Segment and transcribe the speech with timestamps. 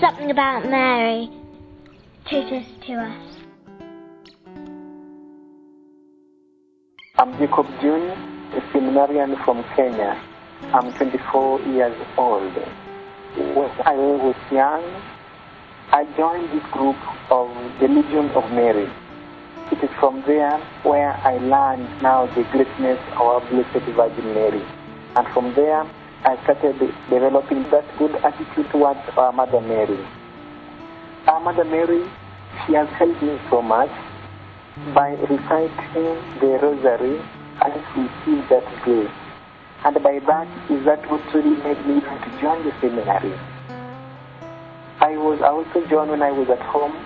[0.00, 1.30] something about Mary
[2.26, 3.36] teaches to us.
[7.18, 8.10] I'm Jacob June,
[8.52, 10.20] a seminarian from Kenya.
[10.74, 12.52] I'm 24 years old.
[13.36, 14.84] When I was young,
[15.92, 16.96] I joined this group
[17.30, 17.48] of
[17.80, 18.90] the Legion of Mary.
[19.72, 24.62] It is from there where I learned now the greatness of our Blessed Virgin Mary.
[25.16, 25.88] And from there,
[26.24, 26.78] I started
[27.10, 29.98] developing that good attitude towards our Mother Mary.
[31.26, 32.08] Our Mother Mary,
[32.66, 33.90] she has helped me so much
[34.94, 37.20] by reciting the rosary
[37.62, 39.10] and receive that grace.
[39.84, 43.38] And by that is that what really made me to join the seminary.
[45.00, 46.96] I was also joined when I was at home,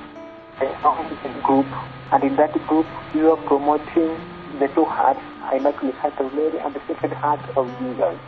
[0.61, 1.67] a group,
[2.13, 4.17] and in that group we were promoting
[4.59, 5.21] the two hearts,
[5.53, 8.19] Immaculate Heart of Mary and the Sacred Heart of Jesus.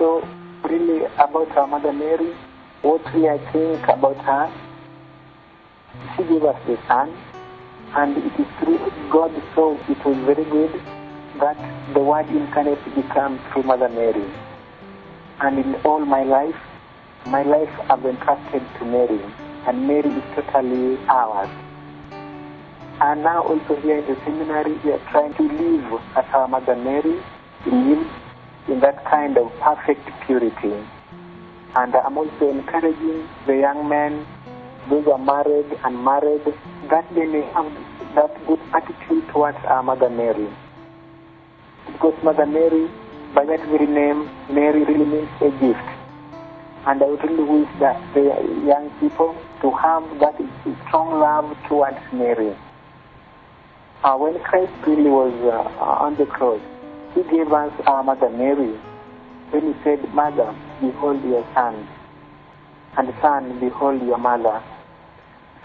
[0.00, 0.26] So
[0.64, 2.34] really about our Mother Mary,
[2.80, 4.50] what we I think about her,
[6.16, 7.14] she gave us the Son,
[7.94, 8.78] and it is through
[9.12, 10.72] God so it was very good
[11.40, 11.58] that
[11.92, 14.24] the word incarnate became through Mother Mary.
[15.40, 16.56] And in all my life,
[17.26, 19.20] my life I've entrusted to Mary,
[19.66, 21.50] and Mary is totally ours.
[23.02, 26.76] And now also here in the seminary, we are trying to live as our Mother
[26.76, 27.20] Mary
[27.66, 28.08] lives
[28.68, 30.74] in that kind of perfect purity.
[31.76, 34.26] And I'm also encouraging the young men,
[34.88, 36.42] those are married and married,
[36.90, 37.72] that they may have
[38.14, 40.48] that good attitude towards our Mother Mary.
[41.86, 42.90] Because Mother Mary,
[43.34, 45.86] by that very name, Mary really means a gift.
[46.86, 48.22] And I would really wish that the
[48.66, 50.34] young people to have that
[50.86, 52.56] strong love towards Mary.
[54.02, 56.60] Uh, when Christ really was uh, on the cross,
[57.14, 58.78] he gave us our Mother Mary.
[59.50, 61.88] When he said, Mother, behold your son,
[62.96, 64.62] and son, behold your mother.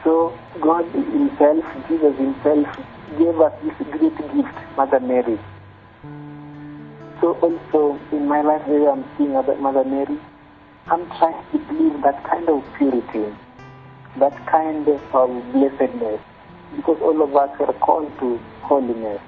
[0.04, 2.68] So God himself, Jesus himself,
[3.18, 5.40] gave us this great gift, Mother Mary.
[7.22, 10.20] So also in my life where I'm seeing about Mother Mary,
[10.88, 13.36] I'm trying to believe that kind of purity,
[14.18, 15.02] that kind of
[15.52, 16.22] blessedness,
[16.76, 19.22] because all of us are called to holiness.